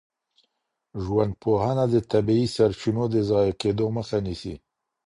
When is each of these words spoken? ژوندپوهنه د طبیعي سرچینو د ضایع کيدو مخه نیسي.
ژوندپوهنه 1.03 1.83
د 1.93 1.95
طبیعي 2.11 2.47
سرچینو 2.55 3.03
د 3.13 3.15
ضایع 3.29 3.53
کيدو 3.61 3.85
مخه 3.97 4.17
نیسي. 4.25 4.55